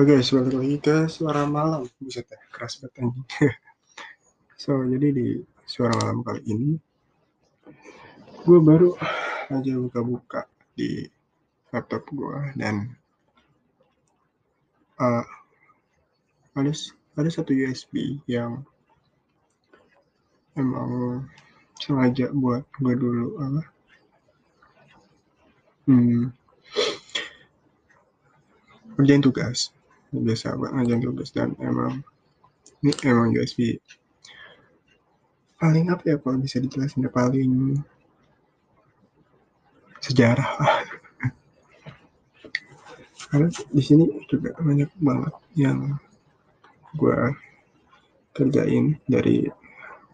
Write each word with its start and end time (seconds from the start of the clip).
Halo 0.00 0.16
guys, 0.16 0.32
balik 0.32 0.56
lagi 0.56 0.76
ke 0.80 0.96
suara 1.12 1.44
malam. 1.44 1.84
Buset 2.00 2.24
ya, 2.24 2.40
keras 2.48 2.80
banget 2.80 3.04
anjing. 3.04 3.20
so, 4.64 4.80
jadi 4.88 5.12
di 5.12 5.44
suara 5.68 5.92
malam 5.92 6.24
kali 6.24 6.40
ini, 6.48 6.72
gue 8.40 8.58
baru 8.64 8.96
aja 9.52 9.76
buka-buka 9.76 10.48
di 10.72 11.04
laptop 11.68 12.08
gue 12.16 12.32
dan 12.56 12.96
uh, 15.04 15.20
ada 16.56 16.72
ada 17.20 17.28
satu 17.28 17.52
USB 17.52 18.24
yang 18.24 18.64
emang 20.56 21.28
sengaja 21.76 22.32
buat 22.32 22.64
gue 22.80 22.94
dulu 22.96 23.36
apa 23.36 23.62
hmm, 25.92 26.32
kerjain 28.96 29.20
tugas 29.20 29.76
biasa 30.10 30.58
banget 30.58 30.74
ngerjain 30.74 31.02
tugas 31.06 31.30
dan 31.30 31.54
emang 31.62 32.02
ini 32.82 32.92
emang 33.06 33.30
USB 33.34 33.78
paling 35.60 35.92
apa 35.92 36.02
ya 36.08 36.16
kalau 36.16 36.40
bisa 36.40 36.56
dijelasin 36.56 37.04
ya? 37.04 37.12
Paling 37.12 37.76
sejarah 40.00 40.50
lah. 40.56 40.80
Karena 43.28 43.52
di 43.52 43.82
sini 43.84 44.08
juga 44.26 44.56
banyak 44.56 44.88
banget 44.96 45.34
yang 45.54 46.00
gue 46.96 47.20
kerjain 48.32 48.96
dari 49.04 49.44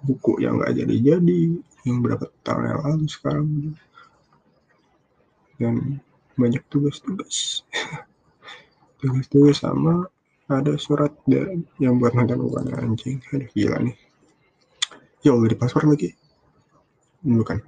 buku 0.03 0.43
yang 0.43 0.59
gak 0.59 0.75
jadi-jadi 0.75 1.43
yang 1.87 2.03
berapa 2.03 2.27
tahun 2.43 2.75
yang 2.75 2.81
lalu 2.83 3.07
sekarang. 3.07 3.49
Dan 5.57 6.03
banyak 6.37 6.61
tugas-tugas 6.69 7.65
tugas-tugas 9.01 9.61
sama 9.61 10.09
ada 10.47 10.79
surat 10.79 11.11
dari 11.27 11.59
yang 11.83 11.99
buat 11.99 12.15
mantan 12.15 12.39
bukan 12.39 12.71
anjing. 12.75 13.19
Ada 13.35 13.47
gila 13.51 13.79
nih. 13.83 13.97
Ya 15.27 15.35
udah 15.35 15.51
di 15.51 15.59
password 15.59 15.91
lagi. 15.91 16.11
Bukan. 17.27 17.59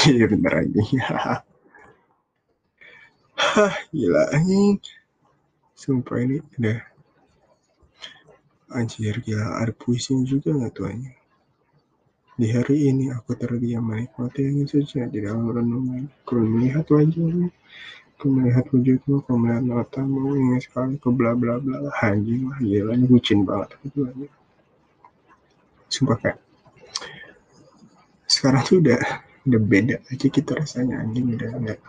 Iya 0.00 0.32
bener 0.32 0.64
anjing 0.64 0.96
Hah, 3.36 3.74
gila 3.92 4.22
anjing. 4.32 4.80
Sumpah 5.76 6.20
ini 6.20 6.44
udah. 6.60 6.80
Anjir 8.70 9.20
gila 9.24 9.60
ada 9.60 9.72
puisinya 9.72 10.24
juga 10.28 10.52
nggak 10.52 10.72
tuh 10.76 10.86
anjing 10.88 11.19
di 12.40 12.48
hari 12.56 12.88
ini 12.88 13.12
aku 13.12 13.36
terdiam 13.36 13.84
menikmati 13.84 14.48
angin 14.48 14.64
saja 14.64 15.04
di 15.12 15.20
dalam 15.20 15.44
renungan. 15.44 16.08
Ku 16.24 16.40
melihat 16.40 16.88
wajahmu, 16.88 17.52
ku 18.16 18.26
melihat 18.32 18.64
wujudmu, 18.72 19.20
ku 19.28 19.32
melihat 19.36 19.64
matamu, 19.68 20.32
ingin 20.40 20.60
sekali 20.64 20.96
ku 20.96 21.12
bla 21.12 21.36
bla 21.36 21.60
bla. 21.60 21.92
Anjing 22.00 22.48
lah, 22.48 22.56
gila 22.64 22.96
bucin 23.04 23.44
banget 23.44 23.76
itu 23.84 24.08
anjing. 24.08 24.32
Sumpah 25.92 26.16
kayak 26.16 26.38
sekarang 28.30 28.62
tuh 28.64 28.80
udah 28.80 29.00
udah 29.44 29.60
beda 29.60 29.96
aja 30.08 30.26
kita 30.30 30.56
rasanya 30.56 31.02
anjing 31.02 31.34
udah 31.34 31.50
enggak 31.60 31.80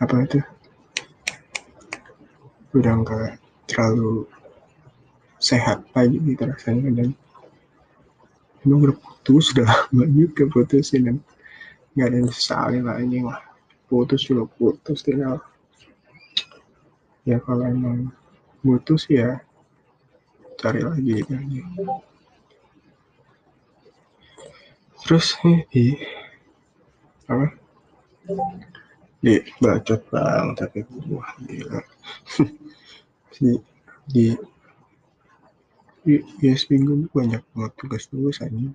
apa 0.00 0.14
itu 0.24 0.40
udah 2.72 2.92
enggak 2.96 3.36
terlalu 3.68 4.24
sehat 5.38 5.84
lagi 5.92 6.16
gitu 6.16 6.42
rasanya 6.48 6.90
dan 6.96 7.08
emang 8.66 8.90
udah 8.90 8.96
putus 8.98 9.54
udah 9.54 9.66
lama 9.66 10.04
juga 10.10 10.44
putusin 10.50 11.20
nggak 11.94 12.06
ada 12.08 12.16
yang 12.18 12.26
disesali 12.30 12.78
lah 12.78 12.96
ini 13.02 13.26
lah 13.26 13.48
putus 13.88 14.28
juga 14.28 14.44
putus 14.54 15.00
tinggal. 15.00 15.40
Ya 17.24 17.40
kalau 17.40 17.64
emang 17.64 18.12
putus 18.60 19.08
ya 19.08 19.40
cari 20.60 20.82
lagi 20.84 21.24
gitu 21.24 21.34
terus 25.08 25.40
di 25.72 25.96
apa? 27.24 27.56
Di 29.24 29.40
bacot 29.56 30.04
bang 30.12 30.52
tapi 30.52 30.84
wah 31.08 31.32
gila. 31.40 31.80
Di 33.38 33.54
di 34.08 34.34
ya 36.40 36.52
seminggu 36.56 37.06
banyak 37.12 37.44
banget 37.52 37.72
tugas-tugas 37.76 38.40
aja 38.40 38.72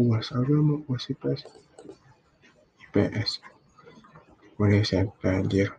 uas 0.00 0.32
agama 0.32 0.80
uas 0.88 1.04
IPS 1.12 1.44
IPS 2.88 3.44
mulai 4.54 4.86
SMP 4.86 5.26
anjir. 5.26 5.74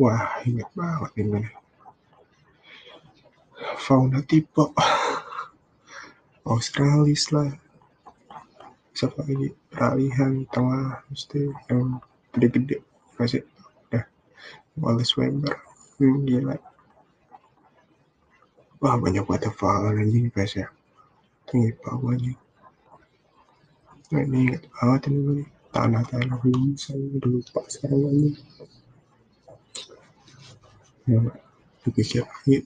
Wah 0.00 0.40
ingat 0.48 0.68
banget 0.72 1.12
mana 1.28 1.50
fauna 3.78 4.24
tipe. 4.24 4.64
Australis 6.50 7.32
lah. 7.32 7.52
Siapa 8.96 9.24
lagi 9.24 9.52
peralihan 9.72 10.44
tengah 10.48 11.04
mesti 11.08 11.52
yang 11.68 12.00
gede-gede. 12.32 12.80
Masih 13.16 13.44
udah 13.88 14.04
Wallace 14.80 15.14
Weber 15.16 15.56
hmm, 16.00 16.26
gila 16.26 16.56
wah 18.84 19.00
banyak 19.00 19.24
banget 19.24 19.48
hafalan 19.48 19.96
anjing 19.96 20.28
guys 20.28 20.52
ya. 20.52 20.68
Tinggi 21.48 21.72
bawah 21.80 22.12
anjing 22.12 22.36
nah 24.12 24.20
ini 24.20 24.36
ingat 24.52 24.68
banget 24.68 25.08
ini 25.08 25.20
nih. 25.40 25.48
Tanah-tanah 25.72 26.38
ini 26.44 26.76
saya 26.76 27.00
udah 27.00 27.30
lupa 27.32 27.60
sekarang 27.72 28.04
anjing 28.04 28.36
ya 31.08 31.18
pikir 31.88 32.24
lagi 32.28 32.56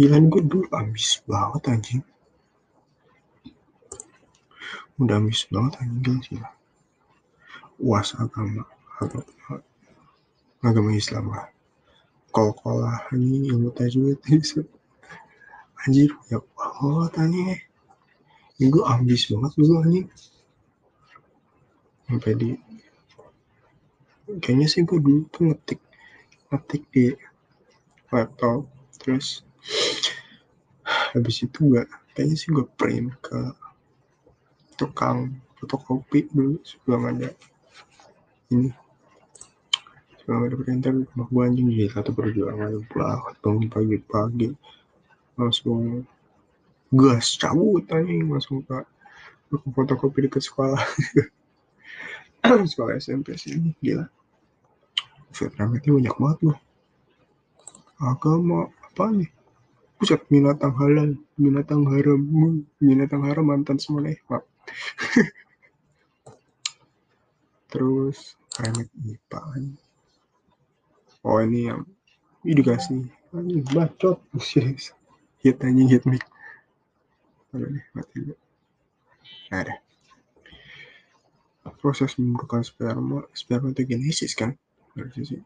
gila 0.00 0.16
gue 0.24 0.42
dulu 0.48 0.64
ambis 0.72 1.20
banget 1.28 1.62
anjing. 1.68 2.02
Udah 4.96 5.20
ambis 5.20 5.44
banget 5.52 5.76
anjing 5.84 6.00
guys 6.00 6.28
ya 6.32 6.48
uas 7.80 8.12
agama 8.20 8.64
agama 9.00 9.24
agama 10.60 10.90
Islam 10.92 11.32
lah 11.32 11.48
kol-kolah 12.28 13.08
anjing 13.08 13.48
ilmu 13.48 13.72
tajwid 13.72 14.20
anjir 15.86 16.12
ya 16.28 16.38
Allah 16.60 17.08
tanya 17.08 17.56
ini 18.60 18.68
gue 18.68 18.84
ambis 18.84 19.32
banget 19.32 19.52
dulu 19.56 19.72
anjing. 19.80 20.08
Sampai 22.04 22.32
di 22.36 22.50
kayaknya 24.44 24.66
sih 24.68 24.84
gue 24.84 25.00
dulu 25.00 25.24
tuh 25.32 25.48
ngetik 25.48 25.80
ngetik 26.52 26.82
di 26.92 27.06
laptop 28.12 28.68
terus 29.00 29.40
habis 31.16 31.40
itu 31.40 31.58
gue 31.72 31.82
kayaknya 32.12 32.36
sih 32.36 32.52
gue 32.52 32.66
print 32.76 33.16
ke 33.24 33.40
tukang 34.76 35.40
fotokopi 35.56 36.28
dulu 36.28 36.60
sebelum 36.60 37.16
ada 37.16 37.32
ini. 38.52 38.68
Sebelum 40.20 40.40
ada 40.44 40.56
printer 40.60 40.92
rumah 40.92 41.28
gue 41.32 41.42
anjing 41.48 41.68
gila 41.72 41.88
satu 41.96 42.12
perjuangan 42.12 42.76
banget 42.92 43.34
bangun 43.40 43.66
pagi-pagi 43.72 44.52
langsung 45.40 46.04
gas 46.92 47.38
cabut 47.40 47.86
aja 47.88 48.04
langsung 48.04 48.60
ke 48.66 48.84
fotokopi 49.74 50.26
dekat 50.26 50.44
sekolah. 50.44 50.82
Sekolah 52.70 52.96
SMP 52.96 53.36
sini 53.36 53.76
gila. 53.84 54.08
Vietnametnya 55.32 55.92
banyak 55.92 56.16
banget 56.16 56.38
loh. 56.50 56.58
Agama 58.00 58.72
apa 58.80 59.04
nih? 59.12 59.30
Pusat 60.00 60.24
binatang 60.32 60.74
halal 60.80 61.20
binatang 61.36 61.84
haram. 61.88 62.20
Binatang 62.80 63.22
haram 63.28 63.44
mantan 63.44 63.76
semua 63.76 64.08
nih 64.08 64.16
maaf. 64.26 64.44
Terus 67.70 68.34
remit 68.56 68.88
IPA 69.04 69.40
oh 71.24 71.38
ini 71.44 71.68
yang 71.68 71.84
edukasi. 72.44 73.04
Ini 73.30 73.62
bacot 73.70 74.18
serius 74.42 74.90
hit 75.40 75.56
anjing 75.64 75.88
hit 75.88 76.04
mic. 76.06 76.24
Ada 77.50 77.66
nih 77.66 77.84
mati 77.96 78.14
dulu. 78.20 78.34
Ada 79.50 79.74
proses 81.80 82.12
membuka 82.20 82.60
sperma 82.60 83.24
spermatogenesis 83.32 84.36
kan? 84.36 84.52
Harusnya 84.92 85.24
sih. 85.24 85.40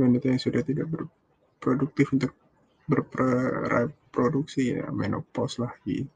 Wanita 0.00 0.32
yang 0.32 0.40
sudah 0.40 0.64
tidak 0.64 0.88
berproduktif 0.88 2.16
untuk 2.16 2.32
berreproduksi 2.88 4.76
ya 4.76 4.88
menopause 4.88 5.60
lah 5.60 5.72
gitu. 5.84 6.08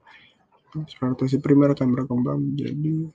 Spermatosis 0.89 1.41
primer 1.41 1.73
akan 1.77 1.89
berkembang 1.93 2.41
menjadi 2.41 3.09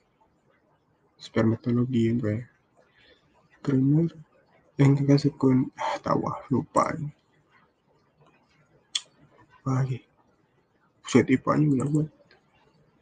spermatologi 1.18 2.10
yang 2.10 2.18
kayak 2.18 2.46
primer 3.62 4.10
yang 4.78 4.98
kasih 4.98 5.30
kun 5.38 5.70
ah 5.78 5.98
tahu 6.02 6.26
lupa. 6.50 6.90
ini 6.98 7.21
lagi. 9.66 9.98
Set 11.06 11.28
IPA 11.28 11.50
nya 11.58 11.66
banyak 11.70 11.88
banget. 11.90 12.10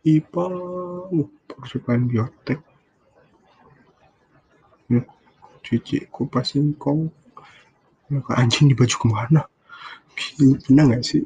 IPA 0.04 0.46
uh 1.14 1.28
persiapan 1.48 2.08
biotek. 2.08 2.60
Hmm. 4.90 5.06
cuci 5.60 6.08
kupas 6.10 6.56
singkong 6.56 7.14
maka 8.10 8.32
anjing 8.42 8.66
di 8.66 8.74
baju 8.74 8.96
ke 8.96 9.06
mana? 9.06 9.46
Pernah 10.66 10.84
nggak 10.90 11.04
sih? 11.06 11.22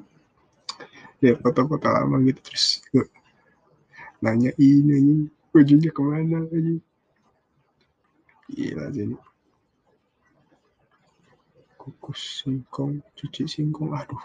Ya 1.25 1.32
foto-foto 1.40 1.88
lama 1.88 2.20
gitu 2.28 2.40
terus 2.44 2.84
gue 2.92 3.08
nanya 4.20 4.52
ini 4.60 5.28
bajunya 5.52 5.92
ke 5.92 6.00
mana 6.00 6.48
aja 6.48 6.75
gila 8.48 8.88
sih 8.92 9.12
kukus 11.76 12.40
singkong 12.40 13.04
cuci 13.12 13.44
singkong 13.44 13.92
aduh 13.92 14.25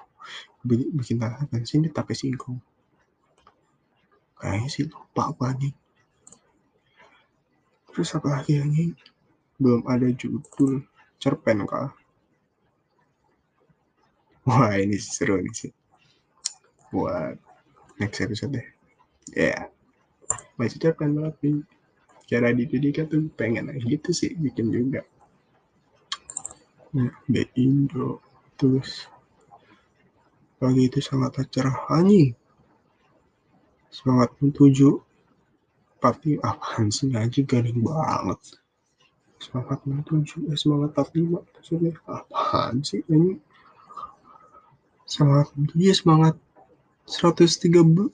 bikin, 0.66 0.90
bikin 0.96 1.18
kan 1.22 1.62
sih 1.64 1.78
ini 1.80 1.90
tapi 1.92 2.14
singkong. 2.16 2.60
Kayaknya 4.40 4.70
sih 4.72 4.86
lupa 4.88 5.36
apa 5.36 5.52
nih 5.60 5.74
terus 8.00 8.16
apa 8.16 8.32
lagi 8.32 8.56
ini 8.56 8.96
belum 9.60 9.84
ada 9.84 10.08
judul 10.16 10.88
cerpen 11.20 11.68
kah? 11.68 11.92
Wah 14.48 14.72
ini 14.80 14.96
seru 14.96 15.36
nih 15.36 15.52
sih. 15.52 15.72
Buat 16.96 17.36
next 18.00 18.24
episode 18.24 18.56
deh. 18.56 18.68
Ya. 19.36 19.52
Yeah. 19.52 19.64
masih 20.56 20.80
cerpen 20.80 21.12
banget 21.12 21.36
nih. 21.44 21.60
Cara 22.32 22.56
dididik 22.56 23.04
tuh 23.12 23.28
pengen 23.36 23.68
gitu 23.84 24.16
sih 24.16 24.32
bikin 24.32 24.72
juga. 24.72 25.04
Ya, 26.96 27.12
B 27.28 27.52
Indo 27.60 28.24
terus 28.56 29.12
pagi 30.60 30.92
itu 30.92 31.00
sangat 31.00 31.40
cerah 31.48 31.88
anjing. 31.88 32.36
Semangat 33.90 34.36
menuju 34.44 35.00
tapi 36.04 36.36
apaan 36.44 36.92
sih? 36.92 37.10
Aja 37.16 37.42
garing 37.48 37.80
banget. 37.80 38.60
Semangat 39.40 39.80
menuju 39.88 40.52
eh 40.52 40.60
semangat 40.60 40.92
45 41.00 41.48
maksudnya 41.56 41.96
apaan 42.06 42.84
sih 42.84 43.00
ini? 43.08 43.40
Semangat 45.08 45.56
menuju 45.56 45.80
ya 45.80 45.96
semangat 45.96 46.36
113 47.08 48.14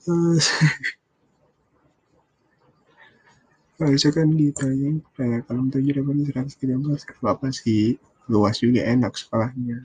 harusnya 3.76 4.08
kan 4.08 4.32
ditanya 4.32 5.04
kayak 5.12 5.44
kalau 5.44 5.68
tujuh 5.68 5.92
dapat 6.00 6.32
113 6.32 6.96
gak 6.96 7.20
apa 7.20 7.52
sih? 7.52 8.00
Luas 8.26 8.58
juga 8.58 8.82
enak 8.82 9.12
sekolahnya 9.14 9.84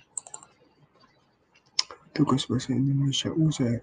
tugas 2.12 2.48
bahasa 2.48 2.76
Indonesia 2.76 3.32
usai 3.32 3.80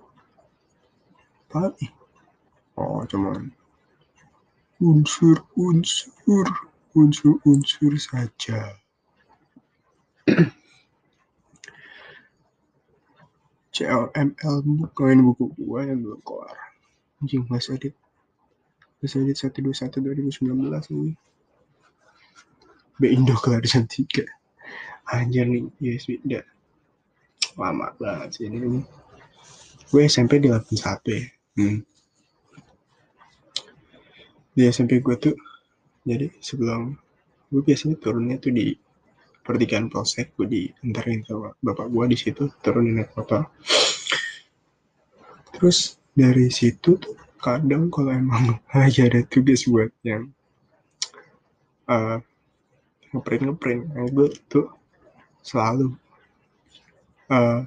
apa 1.48 1.72
nih 1.80 1.92
oh 2.76 3.02
cuman. 3.08 3.52
Unsur-unsur 4.78 6.46
unsur-unsur 6.94 7.92
saja. 7.98 8.78
CLML 13.74 14.54
buku 14.62 15.02
ini 15.10 15.22
buku 15.22 15.50
gua 15.58 15.82
yang 15.82 16.06
belum 16.06 16.22
keluar. 16.22 16.54
Anjing 17.18 17.42
mas 17.50 17.66
edit 17.72 17.94
mas 19.02 19.14
edit 19.14 19.34
121 19.34 19.98
2019 20.02 20.46
ini 20.94 21.14
B 22.98 23.02
Indo 23.14 23.34
kelar 23.38 23.62
jam 23.62 23.86
3 23.86 24.26
anjir 25.14 25.46
nih 25.46 25.70
USB 25.78 26.18
udah 26.26 26.42
lama 27.58 27.90
banget 27.98 28.28
sih. 28.38 28.44
Ini 28.46 28.80
gue 29.90 30.02
SMP 30.06 30.38
di 30.38 30.48
81 30.48 31.02
ya. 31.10 31.22
Hmm. 31.58 31.78
Di 34.54 34.62
SMP 34.70 35.02
gue 35.02 35.16
tuh 35.18 35.34
jadi 36.06 36.30
sebelum 36.38 36.94
gue 37.50 37.62
biasanya 37.66 37.98
turunnya 37.98 38.38
tuh 38.38 38.54
di 38.54 38.72
pertigaan 39.42 39.88
polsek 39.88 40.36
gue 40.36 40.46
diantarin 40.46 41.24
sama 41.24 41.56
bapak 41.64 41.88
gue 41.88 42.04
di 42.12 42.18
situ 42.20 42.46
turunin 42.62 43.02
naik 43.02 43.10
motor. 43.18 43.48
Terus 45.56 45.98
dari 46.14 46.52
situ 46.52 46.94
tuh 47.00 47.16
kadang 47.38 47.88
kalau 47.88 48.12
emang 48.12 48.58
lagi 48.74 49.02
ada 49.06 49.22
tugas 49.26 49.66
buat 49.66 49.90
yang 50.04 50.30
uh, 51.88 52.18
ngeprint 53.14 53.42
ngeprint 53.48 53.82
nah, 53.94 54.06
gue 54.10 54.28
tuh 54.52 54.68
selalu 55.40 55.96
uh, 57.28 57.60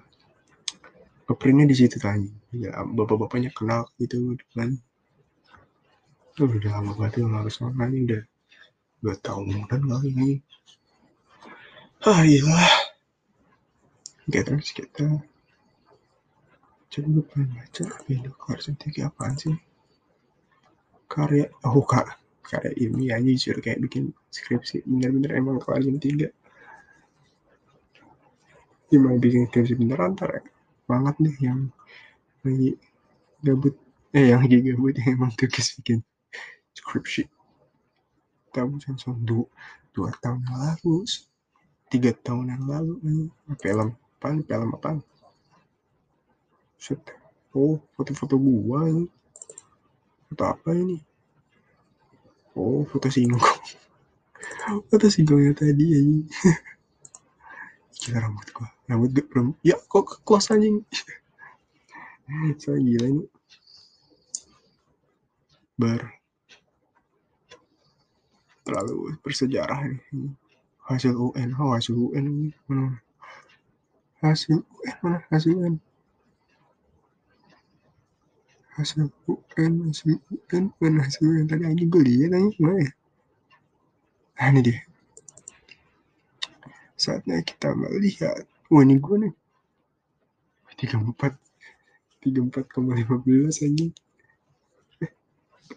di 1.69 1.75
situ 1.77 1.97
tanya 2.01 2.27
ya 2.51 2.83
bapak-bapaknya 2.83 3.55
kenal 3.55 3.87
gitu 4.01 4.35
kan. 4.51 4.75
Itu 6.35 6.47
udah 6.47 6.81
lama 6.81 6.91
banget 6.99 7.23
ke 7.23 7.51
sana 7.51 7.87
ini 7.87 8.07
udah 8.07 8.23
dua 9.01 9.15
tahunan 9.17 9.61
kali 9.67 10.09
ini. 10.11 10.31
Ah 12.03 12.25
iya 12.25 12.43
oke 14.27 14.39
terus 14.41 14.73
kita 14.73 15.21
coba 16.91 17.07
gue 17.07 17.43
baca 17.55 17.83
video 18.03 18.31
karya 18.35 18.71
tiga 18.75 19.07
apaan 19.07 19.33
sih? 19.39 19.55
Karya 21.07 21.47
oh 21.63 21.83
kak. 21.87 22.19
Karya 22.43 22.75
ini 22.75 23.07
jujur 23.39 23.63
kayak 23.63 23.79
bikin 23.79 24.11
skripsi. 24.27 24.83
Bener-bener 24.83 25.39
emang 25.39 25.63
kelar 25.63 25.79
jam 25.79 25.95
gimana 28.91 29.17
bikin 29.17 29.47
skripsi 29.47 29.79
beneran 29.79 30.13
ya. 30.19 30.43
Banget 30.85 31.15
nih 31.23 31.35
yang 31.39 31.59
lagi 32.43 32.75
gabut. 33.39 33.75
Eh 34.11 34.35
yang 34.35 34.43
lagi 34.43 34.59
gabut 34.59 34.93
yang 34.99 35.15
emang 35.15 35.31
tugas 35.39 35.71
bikin 35.79 36.03
skripsi 36.75 37.31
tahun 38.51 38.83
langsung 38.83 39.15
dua, 39.23 39.47
dua 39.95 40.11
tahun 40.19 40.43
yang 40.43 40.59
lalu 40.59 41.07
tiga 41.87 42.11
tahun 42.19 42.51
yang 42.51 42.63
lalu 42.67 42.93
film 43.63 43.95
apa 43.95 44.27
nih 44.35 44.45
film 44.45 44.69
apa 44.75 44.89
Set. 46.81 46.97
oh 47.53 47.77
foto-foto 47.93 48.41
gua 48.41 48.89
ini. 48.89 49.05
Foto 50.27 50.43
apa 50.49 50.73
ini? 50.73 50.97
Oh 52.57 52.83
foto 52.89 53.07
singkong 53.07 53.39
foto 54.89 55.05
singkongnya 55.07 55.53
tadi 55.53 55.85
ya 55.87 55.99
ini 56.01 56.25
gila 58.01 58.17
rambut 58.17 58.47
gua. 58.49 58.69
Rambut 58.89 59.09
gua 59.13 59.25
rambut 59.37 59.57
ya 59.61 59.77
kok 59.77 60.03
ke 60.09 60.15
kos 60.25 60.49
anjing? 60.49 60.81
Saya 62.61 62.81
gila 62.81 63.05
ini. 63.05 63.25
Bar. 65.77 66.01
Terlalu 68.65 69.13
bersejarah 69.21 69.85
ini. 69.85 70.33
Hasil 70.81 71.13
UN 71.13 71.53
oh 71.61 71.77
hasil 71.77 71.93
UN 71.93 72.25
ini 72.25 72.49
mana? 72.65 72.97
Hasil 74.25 74.65
UN 74.65 74.95
mana? 75.05 75.19
Hasil 75.29 75.53
UN 75.53 75.75
hasil 78.71 79.13
UN 79.29 79.73
hasil 79.85 80.17
UN 80.17 80.73
mana 80.81 81.05
hasil 81.05 81.21
UN 81.27 81.45
tadi 81.45 81.63
aja 81.69 81.83
gue 81.85 82.01
lihat 82.01 82.33
aja 82.33 82.49
mana 82.57 82.81
ya? 82.81 82.91
Nah 84.41 84.47
ini 84.49 84.61
dia 84.65 84.79
saatnya 87.01 87.41
kita 87.41 87.73
melihat. 87.73 88.45
Wah 88.69 88.85
ini 88.85 89.01
gue 89.01 89.17
nih. 89.25 89.33
tiga 90.79 90.97
empat 90.97 91.33
tiga 92.25 92.41
empat 92.41 92.65
koma 92.73 92.97
lima 92.97 93.21
belas 93.21 93.61
aja 93.61 93.85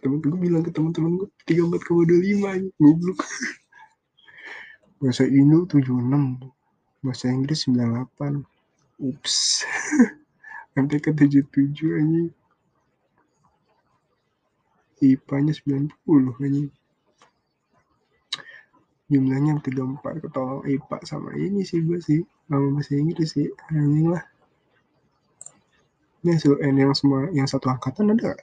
temen 0.01 0.19
gue 0.19 0.37
bilang 0.37 0.63
ke 0.65 0.71
teman-teman 0.75 1.17
gue 1.17 1.29
tiga 1.47 1.63
empat 1.67 1.83
koma 1.87 2.03
dua 2.05 2.21
lima 2.21 2.51
goblok. 2.81 3.19
Bahasa 5.01 5.25
Indo 5.29 5.69
tujuh 5.69 6.01
enam 6.01 6.41
bahasa 7.05 7.29
Inggris 7.29 7.69
sembilan 7.69 7.89
delapan. 7.93 8.33
Ups. 9.01 9.65
MTK 10.81 11.13
tujuh 11.13 11.45
tujuh 11.53 11.91
aja 12.01 12.23
IPA-nya 15.05 15.53
sembilan 15.53 15.85
puluh 16.03 16.35
aja 16.41 16.65
jumlahnya 19.13 19.61
tiga 19.61 19.85
empat 19.85 20.25
ketolong 20.25 20.65
IPA 20.65 20.99
sama 21.05 21.31
ini 21.37 21.63
sih 21.63 21.81
gue 21.85 22.01
sih. 22.01 22.21
Sama 22.49 22.77
bahasa 22.77 22.93
Inggris 22.97 23.31
sih 23.33 23.49
anjing 23.73 24.13
lah. 24.13 24.25
Ini 26.25 26.41
hasil 26.41 26.57
N 26.61 26.77
yang 26.81 26.93
semua 26.97 27.29
yang 27.33 27.49
satu 27.49 27.69
angkatan 27.69 28.13
ada 28.17 28.33
gak? 28.33 28.41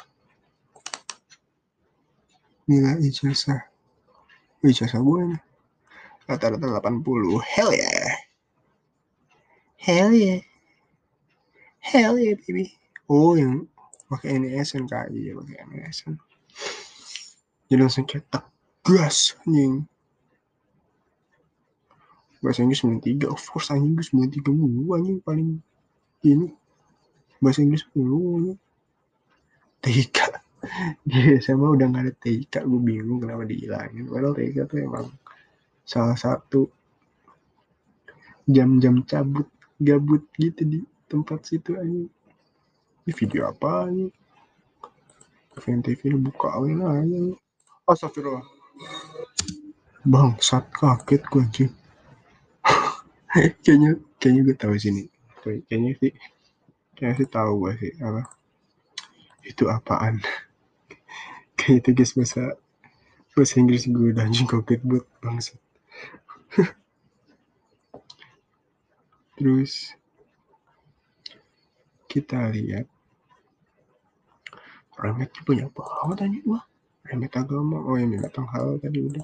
nilai 2.69 3.01
ijazah. 3.03 3.67
Ijazah 4.61 5.01
gue 5.01 5.21
nih 5.33 5.41
rata-rata 6.31 6.63
80 6.79 7.03
hell 7.43 7.71
ya 7.75 7.83
yeah. 7.83 8.11
hell 9.75 10.11
ya 10.15 10.23
yeah. 10.23 10.41
hell 11.83 12.15
ya 12.15 12.31
yeah, 12.31 12.35
baby. 12.47 12.71
Oh 13.11 13.35
yang 13.35 13.67
pakai 14.07 14.39
NSN 14.39 14.87
kali 14.87 15.27
ya 15.27 15.35
pakai 15.35 15.59
NSN 15.67 16.15
jadi 17.67 17.87
langsung 17.87 18.07
cetak. 18.07 18.47
Gas 18.83 19.35
anjing 19.43 19.87
bahasa 22.41 22.65
Inggris 22.65 22.81
93 22.81 23.29
of 23.29 23.41
course 23.45 23.69
anjing 23.69 23.93
gue 23.93 24.05
93 24.41 24.49
mulu 24.49 24.97
anjing 24.97 25.21
paling 25.21 25.61
ini. 26.25 26.49
Bahasa 27.37 27.61
Inggris 27.61 27.85
mulu 27.93 28.57
TK 29.81 30.17
di 31.09 31.41
SMA 31.41 31.67
udah 31.73 31.87
gak 31.89 32.03
ada 32.05 32.13
TK 32.17 32.53
gue 32.65 32.81
bingung 32.81 33.21
kenapa 33.21 33.45
dihilangin. 33.45 34.09
Padahal 34.09 34.33
TK 34.33 34.57
tuh 34.65 34.77
emang 34.81 35.07
salah 35.85 36.17
satu 36.17 36.69
jam-jam 38.49 39.05
cabut 39.05 39.45
gabut 39.77 40.25
gitu 40.37 40.61
di 40.65 40.79
tempat 41.09 41.45
situ 41.45 41.77
aja 41.77 41.85
ini 43.01 43.11
video 43.11 43.49
apa 43.49 43.89
nih 43.89 44.13
Kevin 45.57 45.81
TV 45.81 46.15
buka 46.15 46.57
awin 46.57 46.79
aja 46.85 47.21
Astagfirullah. 47.89 48.45
Bangsat 50.05 50.69
kaget 50.71 51.21
gue 51.27 51.41
anjing 51.41 51.73
kayaknya 53.63 53.95
kayaknya 54.19 54.41
gue 54.43 54.57
tahu 54.59 54.75
sini. 54.75 55.07
Kayaknya 55.39 55.91
sih 56.03 56.11
kayaknya 56.99 57.15
sih 57.23 57.29
tahu 57.31 57.51
gue 57.63 57.73
sih 57.79 57.93
apa? 58.03 58.27
Itu 59.47 59.71
apaan? 59.71 60.19
Kayak 61.57 61.77
itu 61.85 61.89
guys 61.93 62.13
bahasa 62.17 62.43
bahasa 63.31 63.53
Inggris 63.61 63.87
gue 63.87 64.11
udah 64.11 64.27
anjing 64.27 64.49
kaget 64.49 64.81
buat 64.83 65.05
bangsat. 65.23 65.59
Terus 69.39 69.95
kita 72.11 72.51
lihat 72.51 72.91
remet 74.99 75.31
punya 75.47 75.71
apa 75.71 76.13
tanya 76.13 76.37
gua 76.45 76.61
remet 77.07 77.33
agama 77.33 77.79
oh 77.81 77.97
ini 77.97 78.19
datang 78.19 78.45
hal 78.51 78.77
tadi 78.83 78.99
udah. 78.99 79.23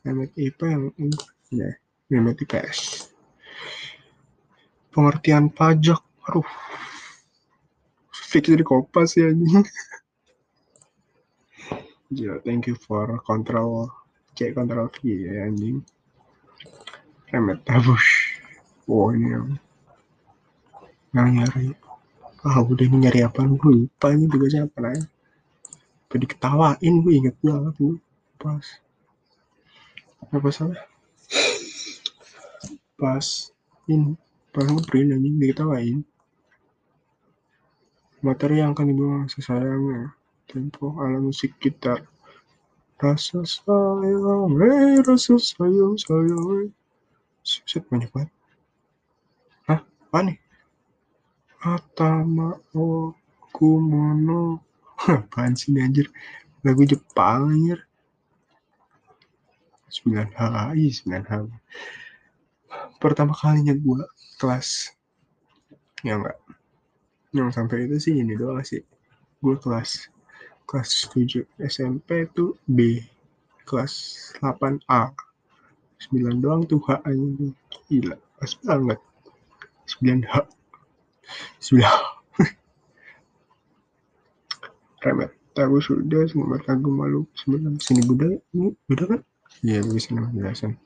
Remet 0.00 0.32
IPA 0.38 0.66
yang 0.70 0.84
ya 1.52 1.70
remet 2.08 2.40
IPS 2.40 3.09
pengertian 4.90 5.50
pajak. 5.50 6.02
Aduh. 6.28 6.46
Fix 8.10 8.46
dari 8.46 8.62
kopas 8.62 9.18
ya 9.18 9.30
anjing. 9.30 9.62
Gila, 12.14 12.42
thank 12.42 12.66
you 12.66 12.74
for 12.78 13.18
control. 13.26 13.90
Cek 14.38 14.54
control 14.54 14.90
V 14.90 14.98
ya 15.06 15.46
anjing. 15.46 15.82
Remet 17.30 17.62
tabus 17.62 18.02
wow 18.90 19.14
ini 19.14 19.30
yang 19.30 19.54
yang 21.14 21.28
nyari 21.38 21.70
ah 22.42 22.58
udah 22.58 22.84
ini 22.90 23.06
nyari 23.06 23.22
apa? 23.22 23.46
Gue 23.46 23.86
lupa 23.86 24.10
ini 24.10 24.26
tugasnya 24.26 24.66
apa 24.66 24.78
lah 24.82 24.98
tadi 26.10 26.26
ketawain 26.26 26.94
gue 27.06 27.12
inget 27.14 27.38
banget 27.38 27.74
gue 27.78 28.02
pas 28.34 28.66
apa 30.26 30.48
salah? 30.50 30.82
Pas 32.98 33.26
ini 33.86 34.18
pas 34.50 34.66
ngeprint 34.66 35.14
anjing 35.14 35.36
diketawain. 35.38 35.98
Materi 38.20 38.60
yang 38.60 38.76
akan 38.76 38.86
dibawa 38.90 39.18
sesayangnya 39.32 40.12
tempo 40.50 40.98
ala 40.98 41.22
musik 41.22 41.54
gitar 41.62 42.04
rasa 43.00 43.40
sayang 43.46 44.60
eh 44.60 45.00
rasa 45.00 45.38
sayang 45.38 45.94
sayang 45.96 46.46
eh. 46.66 46.70
Set 47.46 47.86
banyak 47.88 48.10
banget. 48.12 48.30
Hah? 49.64 49.80
Apa 49.80 50.18
nih? 50.26 50.38
Atama 51.64 52.60
o 52.76 53.16
kumono 53.54 54.60
apaan 55.08 55.56
sih 55.56 55.72
ini 55.72 55.80
anjir? 55.80 56.06
Lagu 56.60 56.84
Jepang 56.84 57.48
anjir. 57.48 57.80
9H 59.90 60.38
iya 60.78 60.90
9H 60.92 61.32
pertama 63.00 63.32
kalinya 63.32 63.72
gue 63.72 64.02
kelas 64.36 64.92
ya 66.04 66.20
enggak 66.20 66.36
yang 67.32 67.48
sampai 67.48 67.88
itu 67.88 67.96
sih 67.96 68.14
ini 68.20 68.36
doang 68.36 68.60
sih 68.60 68.84
gue 69.40 69.56
kelas 69.56 70.12
kelas 70.68 71.08
7 71.10 71.48
SMP 71.64 72.28
tuh 72.36 72.54
B 72.68 73.00
kelas 73.64 73.92
8A 74.38 75.10
9 76.12 76.44
doang 76.44 76.62
tuh 76.68 76.80
H 76.84 77.00
aja 77.02 77.26
gila 77.88 78.16
pas 78.36 78.52
banget 78.62 79.00
9H 79.88 80.34
9 81.72 81.80
remet 85.00 85.30
tahu 85.56 85.76
sudah 85.80 86.28
semua 86.28 86.60
kagum 86.62 87.00
malu 87.00 87.26
sembilan 87.34 87.80
sini 87.80 88.02
budaya 88.04 88.36
ini 88.54 88.70
udah 88.92 89.06
kan 89.16 89.20
iya 89.64 89.80
bisa 89.82 90.12
nama 90.14 90.28
jelasan 90.30 90.76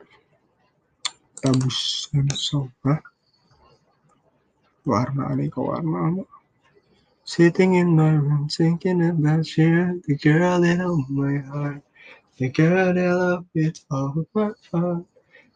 warna 4.85 5.23
aneka 5.29 5.61
warna 5.61 5.99
apa 6.09 6.25
Sitting 7.25 7.75
in 7.75 7.97
my 7.97 8.13
room 8.17 8.49
thinking 8.49 9.01
about 9.09 9.45
you, 9.57 10.01
the 10.09 10.17
girl 10.17 10.61
that 10.61 10.77
held 10.77 11.09
my 11.09 11.39
heart, 11.39 11.83
the 12.37 12.49
girl 12.49 12.93
that 12.93 12.99
I 12.99 13.13
love 13.13 13.45
with 13.55 13.81
all 13.91 14.25
my 14.35 14.53
heart, 14.73 15.05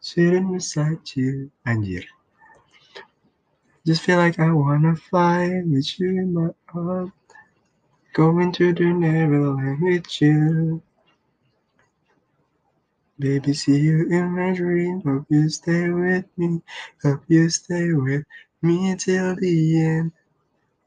sitting 0.01 0.53
beside 0.53 1.01
you, 1.17 1.51
anjir. 1.67 2.05
Just 3.87 4.03
feel 4.03 4.17
like 4.19 4.39
I 4.41 4.53
wanna 4.53 4.97
fly 4.97 5.63
with 5.65 6.01
you 6.01 6.09
in 6.21 6.35
my 6.35 6.51
arms, 6.73 7.13
going 8.13 8.53
to 8.53 8.73
the 8.73 8.93
Neverland 8.93 9.81
with 9.81 10.09
you. 10.21 10.83
Baby, 13.19 13.51
see 13.51 13.83
you 13.83 14.07
in 14.15 14.31
my 14.31 14.55
dream. 14.55 15.03
Hope 15.03 15.27
you 15.27 15.51
stay 15.51 15.91
with 15.91 16.31
me. 16.39 16.63
Hope 17.03 17.27
you 17.27 17.51
stay 17.51 17.91
with 17.91 18.23
me 18.63 18.95
till 18.95 19.35
the 19.35 19.55
end. 19.83 20.15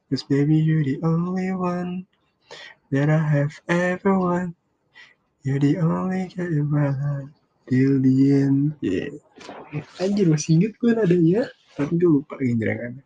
Cause 0.07 0.23
baby, 0.23 0.55
you're 0.55 0.79
the 0.79 1.03
only 1.03 1.51
one 1.51 2.07
that 2.88 3.11
I 3.11 3.19
have 3.19 3.51
ever 3.67 4.15
won. 4.15 4.55
You're 5.43 5.59
the 5.59 5.83
only 5.83 6.31
girl 6.31 6.47
in 6.47 6.71
my 6.71 6.95
life 6.95 7.35
till 7.67 8.00
the 8.00 8.15
end. 8.31 8.79
Yeah. 8.79 9.11
Anjir 10.00 10.31
masih 10.31 10.55
inget 10.55 10.79
gue 10.79 10.95
nadanya, 10.95 11.51
tapi 11.75 12.00
gue 12.00 12.07
lupa 12.07 12.39
genjrengannya. 12.39 13.03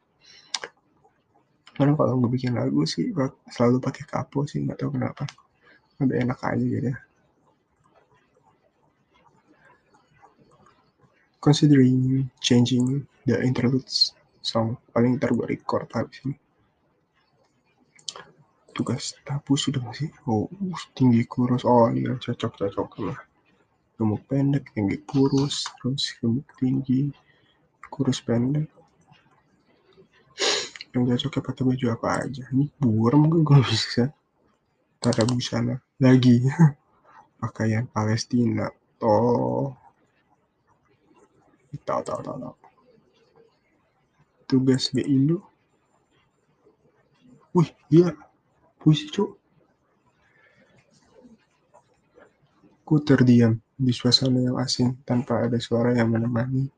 Karena 1.74 1.98
kalau 1.98 2.22
gue 2.22 2.30
bikin 2.30 2.54
lagu 2.54 2.86
sih 2.86 3.10
selalu 3.50 3.82
pakai 3.82 4.06
kapo 4.06 4.46
sih, 4.46 4.62
nggak 4.62 4.86
tahu 4.86 5.02
kenapa. 5.02 5.26
Lebih 5.98 6.30
enak 6.30 6.40
aja 6.46 6.62
gitu. 6.62 6.94
Considering 11.46 12.26
changing 12.42 13.06
the 13.30 13.38
interludes 13.38 14.18
song, 14.42 14.82
paling 14.90 15.22
ntar 15.22 15.30
gue 15.30 15.46
record 15.46 15.86
habis 15.94 16.26
ini. 16.26 16.34
Tugas 18.74 19.14
tabu 19.22 19.54
sudah 19.54 19.78
masih 19.86 20.10
oh 20.26 20.50
tinggi 20.98 21.22
kurus. 21.30 21.62
Oh 21.62 21.86
ini 21.94 22.10
yang 22.10 22.18
cocok 22.18 22.66
cocok 22.66 22.90
lah 23.06 23.22
gemuk 23.96 24.28
pendek 24.28 24.74
tinggi 24.74 25.00
kurus 25.06 25.70
terus 25.78 26.18
gemuk 26.18 26.50
tinggi 26.58 27.14
kurus 27.94 28.26
pendek. 28.26 28.66
Yang 30.98 31.30
cocoknya 31.30 31.46
pakai 31.46 31.64
baju 31.70 31.86
apa 31.94 32.08
aja? 32.26 32.44
Ini 32.50 32.66
burem 32.82 33.30
gue 33.30 33.46
gak 33.46 33.64
bisa? 33.70 34.10
Tak 34.98 35.14
ada 35.14 35.24
busana. 35.30 35.78
Lagi. 36.02 36.42
Pakaian 37.46 37.86
Palestina. 37.86 38.66
Oh 39.06 39.85
tahu 41.84 42.02
tahu 42.06 42.20
tahu 42.24 42.38
tahu. 42.40 42.56
Tugas 44.46 44.94
di 44.94 45.02
Indo. 45.04 45.42
Wih 47.56 47.72
gila 47.90 48.14
puisi 48.80 49.10
cuk. 49.10 49.34
Ku 52.86 53.02
terdiam 53.02 53.58
di 53.74 53.90
suasana 53.90 54.38
yang 54.38 54.62
asing 54.62 54.94
tanpa 55.04 55.50
ada 55.50 55.58
suara 55.58 55.98
yang 55.98 56.14
menemani. 56.14 56.70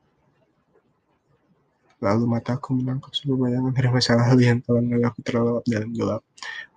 Lalu 1.99 2.23
mataku 2.29 2.77
menangkap 2.77 3.11
sebuah 3.11 3.49
bayangan 3.49 3.73
dari 3.73 3.89
masa 3.89 4.15
lalu 4.15 4.47
yang 4.47 4.61
telah 4.61 5.09
aku 5.09 5.19
terlelap 5.25 5.65
dalam 5.65 5.89
gelap. 5.91 6.21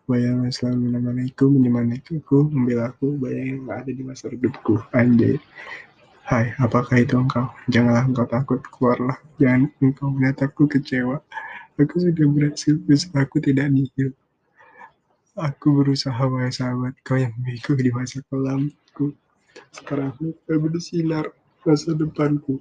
Bayangan 0.09 0.51
selalu 0.51 0.91
menemaniku 0.91 1.45
menyemaniku 1.47 2.51
membela 2.51 2.91
aku. 2.91 3.15
Bayangan 3.21 3.47
yang 3.63 3.69
ada 3.71 3.91
di 3.95 4.03
masa 4.03 4.33
hidupku. 4.33 4.81
Anjay 4.91 5.39
Hai, 6.29 6.53
apakah 6.61 7.01
itu 7.01 7.17
engkau? 7.17 7.49
Janganlah 7.73 8.05
engkau 8.05 8.29
takut, 8.29 8.61
keluarlah. 8.69 9.17
Jangan 9.41 9.73
engkau 9.81 10.13
menatapku 10.13 10.69
kecewa. 10.69 11.25
Aku 11.81 11.97
sudah 11.97 12.29
berhasil, 12.29 12.77
usaha 12.85 13.25
aku 13.25 13.41
tidak 13.41 13.73
nihil. 13.73 14.13
Aku 15.33 15.81
berusaha 15.81 16.21
wahai 16.29 16.53
sahabat, 16.53 16.93
kau 17.01 17.17
yang 17.17 17.33
bego 17.41 17.73
di 17.73 17.89
masa 17.89 18.21
kelamku. 18.29 19.17
Sekarang 19.73 20.13
aku 20.13 20.37
bersinar 20.45 21.33
masa 21.65 21.97
depanku. 21.97 22.61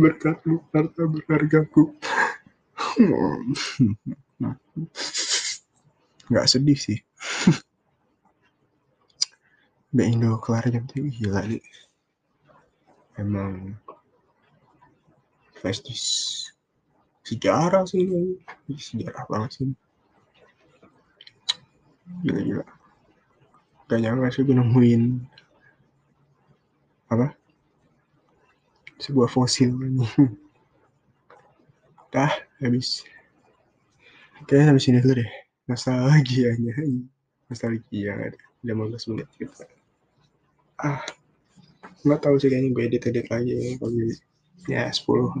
Berkatmu, 0.00 0.64
harta 0.72 1.04
berhargaku. 1.04 1.92
Gak 6.32 6.48
sedih 6.48 6.80
sih. 6.80 7.04
Mbak 9.92 10.06
Indo 10.08 10.40
kelar 10.40 10.64
jam 10.72 10.88
3, 10.88 11.04
gila 11.12 11.44
nih. 11.44 11.60
Emang 13.14 13.78
festis 15.62 16.02
sejarah 17.22 17.86
sih 17.86 18.04
ini. 18.04 18.36
Sejarah 18.74 19.24
banget 19.30 19.50
sih. 19.62 19.70
Gila-gila. 22.26 22.66
Gak 23.88 24.00
nyangka 24.02 24.28
sih 24.34 24.42
gue 24.42 24.56
nemuin 24.56 25.02
apa? 27.08 27.32
Sebuah 28.98 29.30
fosil 29.30 29.72
ini. 29.78 30.04
Dah 32.12 32.34
habis. 32.60 33.06
Kayaknya 34.44 34.66
habis 34.74 34.86
ini 34.90 34.98
dulu 35.00 35.14
deh. 35.22 35.30
Nostalgianya. 35.70 36.74
Nostalgia. 37.46 38.12
Ada 38.18 38.40
15 38.66 39.10
menit 39.14 39.28
kita. 39.38 39.64
Ah 40.82 41.00
nggak 42.04 42.20
tahu 42.20 42.36
sih 42.36 42.52
kayaknya 42.52 42.70
gue 42.76 42.84
edit 42.84 43.02
edit 43.08 43.26
lagi 43.32 43.80
kalau 43.80 43.96
ya 44.68 44.92
10 44.92 45.40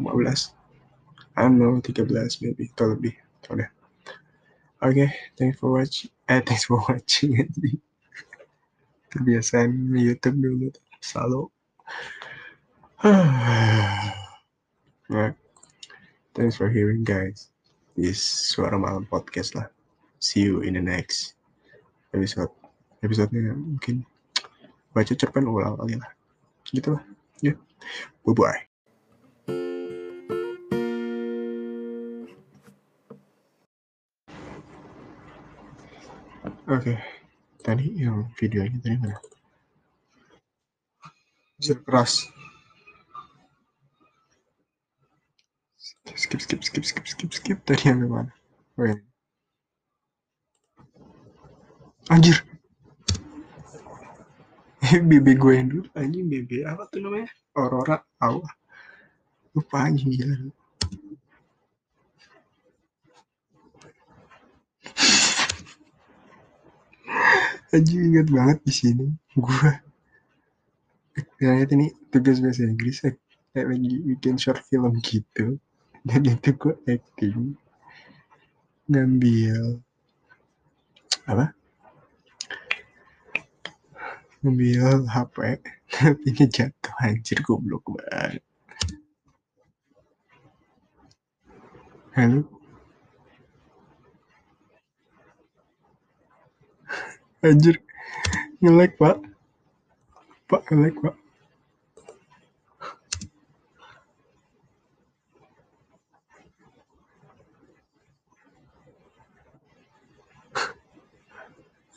I 1.36 1.44
don't 1.44 1.60
know 1.60 1.76
13 1.76 2.40
maybe 2.40 2.72
atau 2.72 2.96
lebih 2.96 3.14
udah. 3.52 3.68
Oke 4.80 5.04
okay, 5.04 5.08
thanks 5.36 5.60
for 5.60 5.76
watching 5.76 6.08
eh 6.32 6.40
thanks 6.40 6.64
for 6.64 6.80
watching 6.88 7.36
kebiasaan 9.12 9.92
YouTube 9.92 10.40
dulu 10.40 10.68
selalu. 11.04 11.52
Yeah. 15.12 15.36
thanks 16.32 16.56
for 16.56 16.72
hearing 16.72 17.04
guys. 17.04 17.52
This 17.92 18.24
suara 18.24 18.80
malam 18.80 19.04
podcast 19.04 19.52
lah. 19.52 19.68
See 20.16 20.48
you 20.48 20.64
in 20.64 20.80
the 20.80 20.82
next 20.82 21.36
episode. 22.16 22.48
Episodenya 23.04 23.52
mungkin 23.52 24.08
baca 24.96 25.12
cerpen 25.12 25.44
ulang 25.44 25.76
kali 25.76 26.00
lah 26.00 26.08
gitu 26.74 26.98
lah 26.98 27.02
ya 27.40 27.54
bye 28.26 28.34
bye 28.34 28.60
Oke, 36.64 36.96
okay. 36.96 36.98
tadi 37.60 37.92
yang 38.00 38.24
videonya 38.40 38.80
tadi 38.80 38.96
mana? 38.96 39.20
Bisa 41.60 41.76
keras. 41.76 42.24
Skip, 46.16 46.40
skip, 46.40 46.64
skip, 46.64 46.84
skip, 46.88 47.04
skip, 47.04 47.30
skip. 47.36 47.58
Tadi 47.68 47.92
yang 47.92 48.08
mana? 48.08 48.32
Oh, 48.80 48.88
ini. 48.88 49.04
Anjir. 52.08 52.53
BB 55.10 55.34
gue 55.34 55.52
yang 55.58 55.68
dulu 55.70 55.86
anjing 55.98 56.26
BB 56.30 56.62
apa 56.62 56.86
tuh 56.86 57.02
namanya? 57.02 57.26
Aurora 57.58 57.98
Awa 58.22 58.46
lupa 59.54 59.76
anjing 59.90 60.14
gila. 60.14 60.36
Anjing 67.74 68.02
inget 68.06 68.28
banget 68.30 68.58
di 68.62 68.72
sini 68.74 69.06
gue 69.34 69.70
ternyata 71.38 71.74
ini 71.74 71.90
tugas 72.10 72.38
bahasa 72.38 72.62
Inggris 72.62 73.02
kayak 73.02 73.66
lagi 73.66 73.98
bikin 74.14 74.38
short 74.38 74.62
film 74.70 74.94
gitu. 75.02 75.58
Dan 76.06 76.22
itu 76.22 76.54
gue 76.54 76.74
acting 76.86 77.58
ngambil 78.86 79.80
apa 81.24 81.56
ngambil 84.44 85.08
HP 85.08 85.36
tapi 85.88 86.28
jatuh 86.54 86.94
anjir 87.00 87.40
goblok 87.40 87.80
banget. 87.96 88.44
Halo? 92.12 92.44
Anjir 97.48 97.76
ngelek 98.60 98.92
pak. 99.00 99.16
Pak 100.48 100.62
ngelek 100.70 100.96
pak. 101.02 101.16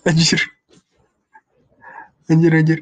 Anjir 0.08 0.57
anjir 2.32 2.54
anjir. 2.54 2.80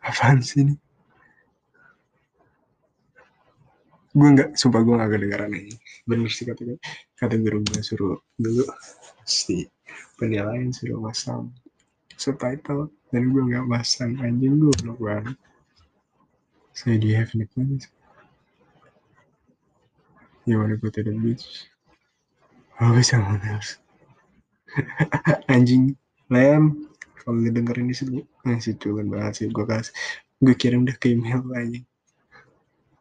Apaan 0.00 0.40
sih 0.42 0.64
ini? 0.64 0.74
Gue 4.10 4.28
nggak 4.34 4.58
sumpah 4.58 4.82
gue 4.82 4.94
gak 4.98 5.10
kedengaran 5.14 5.52
ini. 5.54 5.74
Bener 6.08 6.30
sih 6.32 6.44
kata 6.48 6.62
kata 7.20 7.34
guru 7.38 7.62
gue 7.62 7.82
suruh 7.84 8.18
dulu 8.40 8.64
si 9.22 9.68
penilaian 10.18 10.72
suruh 10.74 10.98
masang 10.98 11.52
subtitle 12.20 12.92
dan 13.08 13.32
gue 13.32 13.42
nggak 13.48 13.64
masang 13.64 14.12
anjing 14.20 14.60
gue 14.60 14.72
belum 14.84 14.96
banget 15.00 15.36
do 16.84 17.06
you 17.08 17.16
have 17.16 17.32
any 17.32 17.44
plans 17.48 17.88
you 20.44 20.56
wanna 20.60 20.76
go 20.76 20.88
to 20.88 21.00
the 21.00 21.12
beach 21.12 21.68
oh 22.80 22.92
someone 23.00 23.40
else 23.48 23.80
anjing. 25.52 25.94
Lem 26.30 26.86
kalau 27.20 27.42
dengerin 27.42 27.90
di 27.90 27.96
sini 27.96 28.18
masih 28.46 28.78
culun 28.78 29.10
banget 29.10 29.42
sih 29.42 29.46
gue 29.50 29.66
kasih 29.66 29.92
gue 30.40 30.54
kirim 30.54 30.86
deh 30.86 30.94
ke 30.94 31.12
email 31.12 31.42
anjing. 31.52 31.84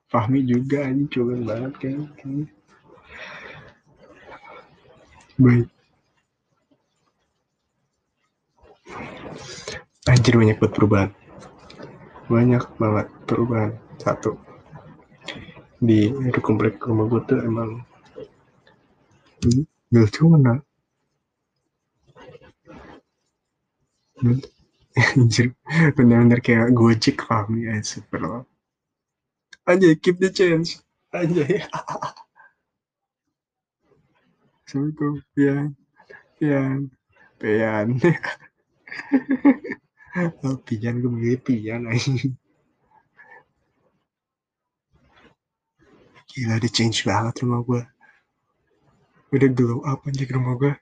Fahmi 0.09 0.41
juga 0.43 0.89
anjing 0.89 1.07
culun 1.07 1.45
banget 1.45 1.73
kayaknya 1.77 2.49
baik. 5.39 5.67
Anjir 10.09 10.35
banyak 10.35 10.57
buat 10.59 10.73
perubahan. 10.75 11.09
Banyak 12.27 12.63
banget 12.75 13.07
perubahan. 13.23 13.71
Satu. 13.95 14.35
Di, 15.79 16.11
komplek 16.43 16.83
rumah 16.83 17.07
gue 17.07 17.21
tuh 17.23 17.39
emang 17.39 17.79
gak 19.95 20.11
cuma 20.19 20.67
anjir. 25.15 25.55
Bener-bener 25.95 26.39
kayak 26.43 26.75
gojek 26.75 27.21
Fahmi 27.23 27.67
ya? 27.67 27.79
Super 27.83 28.43
anjay 29.69 29.95
keep 30.01 30.17
the 30.19 30.29
change. 30.29 30.81
Anjay. 31.13 31.63
Assalamualaikum 34.65 35.13
pian. 35.33 35.73
Pian. 36.37 36.79
Pian. 37.39 37.87
Oh, 40.43 40.57
pian 40.65 40.99
gue 40.99 41.11
milih 41.13 41.37
pian 41.45 41.85
aja 41.85 42.11
gila 46.29 46.55
di 46.61 46.69
change 46.69 47.05
banget 47.09 47.45
rumah 47.45 47.61
gue 47.61 47.81
udah 49.33 49.49
glow 49.53 49.79
up 49.85 50.01
aja 50.09 50.23
rumah 50.33 50.53
gue 50.57 50.73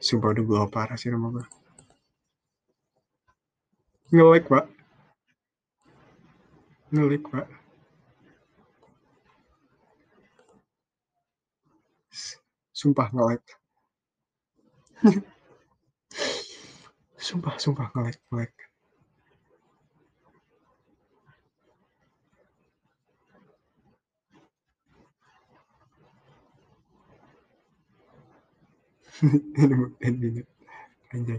sumpah 0.00 0.32
udah 0.32 0.44
glow 0.48 0.66
parah 0.66 0.96
sih 0.96 1.12
rumah 1.12 1.30
gue 1.36 1.46
ngelik 4.10 4.50
pak. 4.50 4.66
Ngelik 6.90 7.22
pak. 7.30 7.46
Sumpah 12.74 13.12
ngelik 13.12 13.44
sumpah 17.20 17.54
sumpah 17.60 17.92
ngelik 17.92 18.16
ngelik 18.32 18.52
ini 30.06 30.40
ini 31.12 31.36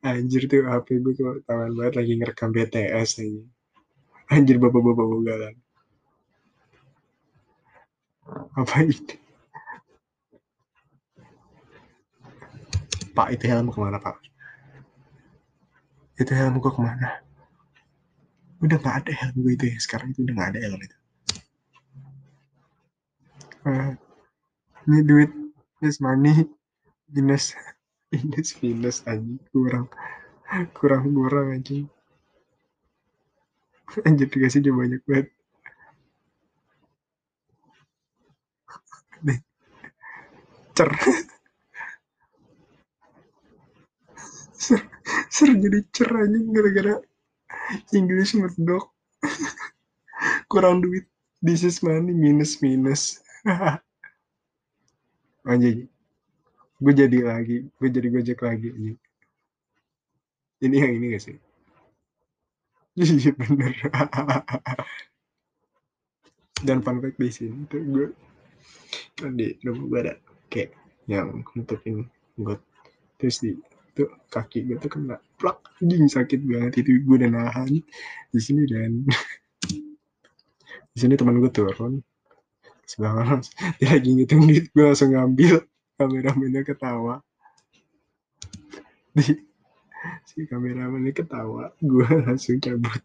Anjir 0.00 0.48
tuh 0.48 0.64
HP 0.64 1.04
gue 1.04 1.12
kok 1.12 1.44
tangan 1.44 1.76
banget 1.76 1.94
lagi 2.00 2.12
ngerekam 2.16 2.50
BTS 2.56 3.20
aja. 3.20 3.42
Anjir 4.32 4.56
bapak-bapak 4.56 5.06
bogalan. 5.06 5.54
Apa 8.56 8.76
itu? 8.84 9.16
Pak, 13.12 13.28
itu 13.34 13.44
helm 13.50 13.68
ke 13.68 13.78
mana, 13.80 13.98
Pak? 14.00 14.16
Itu 16.16 16.32
helm 16.32 16.60
gue 16.60 16.72
ke 16.72 16.80
mana? 16.80 17.20
Udah 18.64 18.76
gak 18.80 19.04
ada 19.04 19.12
helm 19.14 19.36
gue 19.44 19.52
itu 19.52 19.64
ya. 19.68 19.76
Sekarang 19.78 20.16
itu 20.16 20.24
udah 20.24 20.34
gak 20.36 20.50
ada 20.56 20.60
helm 20.64 20.80
itu. 20.80 20.96
Uh, 23.68 23.92
ini 24.88 24.98
duit, 25.04 25.30
this 25.80 26.00
money, 26.00 26.46
minus 27.12 27.54
minus 28.12 28.48
minus 28.62 28.96
anjing. 29.06 29.40
Kurang 29.52 29.86
kurang 30.76 31.04
kurang 31.14 31.46
anjing. 31.54 31.86
Anjir 34.06 34.28
dikasihnya 34.28 34.72
banyak 34.74 35.02
banget. 35.08 35.28
Nih. 39.24 39.38
Cer. 40.76 40.90
Ser, 44.58 44.80
ser 45.32 45.48
jadi 45.62 45.78
cer 45.94 46.10
anjing 46.12 46.46
gara-gara 46.52 46.94
English 47.96 48.36
medok 48.36 48.84
kurang 50.52 50.80
duit. 50.84 51.06
This 51.38 51.62
is 51.62 51.80
money 51.86 52.12
minus 52.12 52.58
minus 52.60 53.22
anjing. 55.44 55.86
Gue 56.78 56.92
jadi 56.94 57.18
lagi 57.22 57.66
gue 57.66 57.88
jadi 57.90 58.08
gojek 58.10 58.40
lagi 58.42 58.68
anjing. 58.72 58.98
Ini 60.58 60.76
yang 60.78 60.92
ini 60.98 61.06
gak 61.14 61.22
sih? 61.22 61.36
Iya 62.98 63.30
bener. 63.38 63.72
Dan 66.58 66.82
fun 66.82 66.98
fact 66.98 67.18
di 67.22 67.30
sini 67.30 67.70
tuh 67.70 67.82
gue 67.86 68.06
kan 69.18 69.34
di 69.34 69.54
rumah 69.62 69.84
gue 69.86 69.98
ada 70.02 70.14
kayak 70.50 70.74
yang 71.10 71.42
nutupin 71.54 72.06
got 72.38 72.62
terus 73.18 73.42
di 73.42 73.54
tuh 73.98 74.10
kaki 74.30 74.66
gue 74.66 74.78
tuh 74.78 74.90
kena 74.90 75.18
plak 75.38 75.58
anjing 75.82 76.06
sakit 76.06 76.38
banget 76.46 76.86
itu 76.86 77.02
gue 77.02 77.16
udah 77.18 77.30
nahan 77.30 77.82
di 78.30 78.40
sini 78.40 78.62
dan 78.70 79.02
di 80.94 80.98
sini 80.98 81.18
teman 81.18 81.42
gue 81.42 81.50
turun 81.50 81.98
sebelah 82.88 83.36
dia 83.78 83.88
lagi 83.92 84.10
ngitung 84.16 84.48
duit 84.48 84.72
gue 84.72 84.84
langsung 84.84 85.12
ngambil. 85.12 85.60
Kameramennya 85.98 86.62
ketawa. 86.64 87.20
Di 89.12 89.34
si 90.24 90.46
kameramennya 90.48 91.12
ketawa 91.12 91.74
gue 91.84 92.06
langsung 92.26 92.56
cabut. 92.64 93.02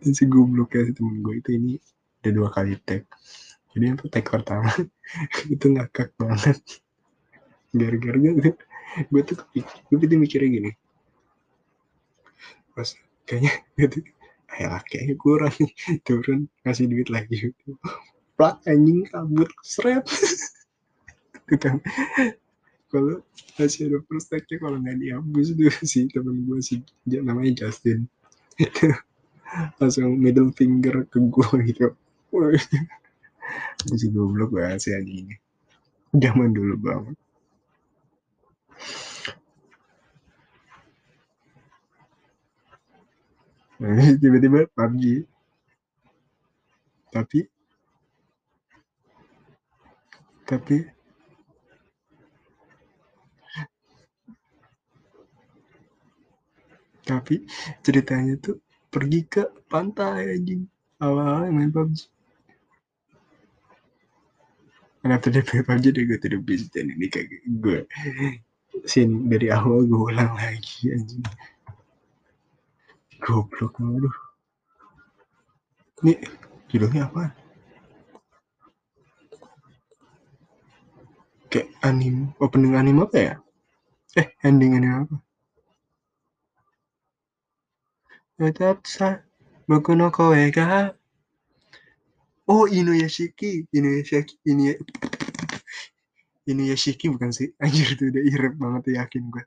Dan 0.00 0.12
si 0.16 0.24
gobloknya 0.24 0.88
si 0.88 0.92
temen 0.96 1.20
gue 1.20 1.34
itu 1.44 1.50
ini 1.52 1.74
udah 2.24 2.32
dua 2.32 2.48
kali 2.48 2.80
tag. 2.80 3.04
Jadi 3.76 3.84
yang 3.84 3.98
tag 4.00 4.24
pertama? 4.24 4.72
Itu 5.50 5.66
ngakak 5.68 6.16
banget. 6.16 6.56
Gara-gara 7.74 8.16
gue 8.16 8.52
gue 9.10 9.22
tuh 9.26 9.36
gue 9.92 10.06
tuh 10.08 10.18
mikirnya 10.20 10.48
gini. 10.48 10.70
Pas 12.72 12.96
kayaknya 13.28 13.52
gitu 14.54 14.62
ayolah 14.62 14.82
kayaknya 14.86 15.14
kurang 15.18 15.54
nih 15.58 15.72
turun 16.06 16.40
ngasih 16.62 16.86
duit 16.86 17.08
lagi. 17.10 17.50
Plak 18.38 18.62
anjing 18.66 19.06
kabur 19.10 19.50
seret. 19.62 20.06
Gitu 21.44 21.68
kalau 22.88 23.20
masih 23.58 23.90
ada 23.90 23.98
perspektif 24.06 24.62
kalau 24.62 24.78
nggak 24.78 24.96
dihapus 25.02 25.58
tuh 25.58 25.66
si 25.90 26.06
temen 26.08 26.46
gue 26.46 26.62
sih 26.62 26.78
namanya 27.10 27.66
Justin. 27.66 28.06
Langsung 29.82 30.14
middle 30.14 30.54
finger 30.54 31.02
ke 31.10 31.18
gue 31.18 31.58
gitu. 31.68 31.90
Masih 33.90 34.08
goblok 34.14 34.54
banget 34.54 34.78
sih 34.88 34.92
anjing 34.94 35.26
ini. 35.26 35.34
Zaman 36.16 36.54
dulu 36.54 36.78
banget 36.78 37.18
tiba-tiba 44.22 44.70
PUBG 44.70 45.26
tapi 47.10 47.40
tapi 50.46 50.76
tapi 57.04 57.34
ceritanya 57.82 58.34
tuh 58.38 58.56
pergi 58.88 59.20
ke 59.26 59.42
pantai 59.66 60.38
anjing. 60.38 60.64
Awal 61.02 61.50
main 61.50 61.74
PUBG 61.74 62.06
after 65.04 65.28
dia 65.28 65.44
play 65.44 65.60
PUBG 65.66 65.84
go 66.06 66.16
to 66.16 66.28
the 66.30 66.38
beach 66.38 66.64
dan 66.70 66.94
ini 66.94 67.10
kayak 67.10 67.28
gue. 67.58 67.82
Scene 68.86 69.26
dari 69.26 69.50
awal 69.50 69.84
gue 69.84 70.02
ulang 70.14 70.32
lagi 70.38 70.94
anjing 70.94 71.22
goblok 73.22 73.78
lu 73.78 74.10
ini 76.04 76.20
judulnya 76.68 77.08
apa? 77.08 77.32
Kayak 81.48 81.70
anim 81.80 82.34
opening 82.42 82.74
anim 82.76 83.00
apa 83.00 83.16
ya? 83.16 83.34
Eh 84.20 84.28
ending 84.44 84.76
anim 84.76 85.06
apa? 85.06 85.16
Tetap 88.36 88.84
sa 88.84 89.22
boku 89.64 89.94
no 89.94 90.10
koe 90.12 90.50
ga 90.50 90.92
oh 92.50 92.68
Inuyashiki. 92.68 93.70
Inuyashiki 93.72 94.36
ini 94.50 94.76
Inuyashiki 96.44 97.08
bukan 97.08 97.32
sih? 97.32 97.54
Anjir 97.62 97.96
tuh 97.96 98.12
udah 98.12 98.22
irep 98.28 98.54
banget 98.60 98.98
yakin 98.98 99.30
gue 99.32 99.44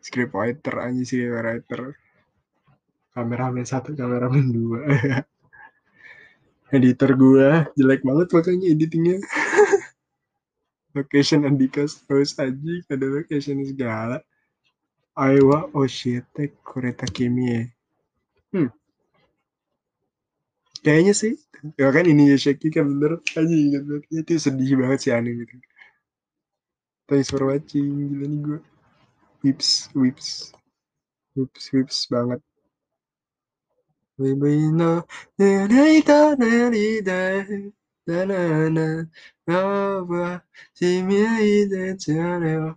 script 0.00 0.34
writer 0.34 0.74
anjir 0.82 1.06
script 1.06 1.32
writer. 1.32 1.82
Kameramen 3.14 3.66
satu 3.66 3.94
kameramen 3.94 4.46
dua. 4.52 4.80
Editor 6.76 7.16
gue 7.16 7.48
jelek 7.80 8.04
banget 8.04 8.28
makanya 8.30 8.66
editingnya. 8.68 9.16
Location 10.96 11.48
Andika's 11.48 12.00
house 12.08 12.36
aja 12.36 12.74
ada 12.90 13.06
location 13.08 13.64
segala. 13.64 14.20
Aiwa 15.18 15.66
Oshite 15.74 16.54
Kureta 16.62 17.02
Kimi 17.10 17.66
hmm. 18.54 18.70
kayaknya 20.78 21.10
sih 21.10 21.34
ya 21.74 21.90
kan 21.90 22.06
ini 22.06 22.30
ya 22.30 22.38
Shaki 22.38 22.70
kan 22.70 22.86
bener. 22.86 23.18
Aja 23.34 23.56
banget. 23.82 23.98
Itu 24.14 24.32
sedih 24.38 24.78
banget 24.78 24.98
sih 25.02 25.10
aneh 25.10 25.42
gitu 25.42 25.58
thanks 27.08 27.32
for 27.32 27.40
watching 27.48 27.88
gila 28.12 28.26
nih 28.28 28.38
gue 28.44 28.60
Whips, 29.42 29.88
whips. 29.94 30.52
Whips, 31.36 31.72
whips 31.72 32.06
banget. 32.06 32.42
Wibino, 34.18 35.06
nenaita 35.38 36.34
nerida, 36.40 37.46
nanana, 38.06 39.08
naba, 39.46 40.42
simiai 40.74 41.68
de 41.70 41.94
chaneo. 42.02 42.76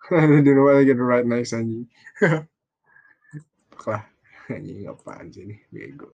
I 0.10 0.20
don't 0.26 0.44
know 0.44 0.64
why 0.64 0.78
I 0.78 0.84
get 0.84 0.96
the 0.96 1.02
right 1.02 1.26
next 1.26 1.52
anjing. 1.52 1.88
Lah, 3.86 4.04
anjing 4.54 4.88
apaan 4.88 5.28
sih 5.34 5.44
ini, 5.44 5.60
bego. 5.68 6.13